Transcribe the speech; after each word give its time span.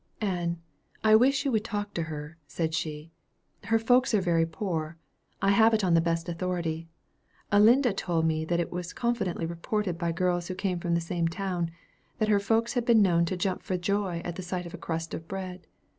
"Ann, 0.19 0.59
I 1.03 1.15
wish 1.15 1.45
you 1.45 1.51
would 1.51 1.63
talk 1.63 1.93
to 1.93 2.01
her," 2.09 2.39
said 2.47 2.73
she. 2.73 3.11
"Her 3.65 3.77
folks 3.77 4.15
are 4.15 4.19
very 4.19 4.47
poor. 4.47 4.97
I 5.43 5.51
have 5.51 5.75
it 5.75 5.83
on 5.83 5.93
the 5.93 6.01
best 6.01 6.27
authority. 6.27 6.89
Elinda 7.53 7.93
told 7.93 8.25
me 8.25 8.43
that 8.45 8.59
it 8.59 8.71
was 8.71 8.93
confidently 8.93 9.45
reported 9.45 9.99
by 9.99 10.11
girls 10.11 10.47
who 10.47 10.55
came 10.55 10.79
from 10.79 10.95
the 10.95 11.01
same 11.01 11.27
town, 11.27 11.69
that 12.17 12.29
her 12.29 12.39
folks 12.39 12.73
had 12.73 12.83
been 12.83 13.03
known 13.03 13.25
to 13.25 13.37
jump 13.37 13.61
for 13.61 13.77
joy 13.77 14.23
at 14.25 14.37
the 14.37 14.41
sight 14.41 14.65
of 14.65 14.73
a 14.73 14.77
crust 14.79 15.13
of 15.13 15.27
bread. 15.27 15.67